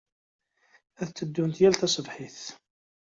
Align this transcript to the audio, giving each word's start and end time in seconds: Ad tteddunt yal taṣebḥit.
Ad 1.01 1.07
tteddunt 1.09 1.57
yal 1.63 1.75
taṣebḥit. 1.75 2.39